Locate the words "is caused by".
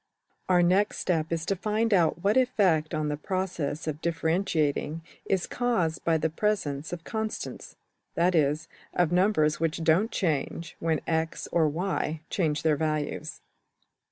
5.25-6.17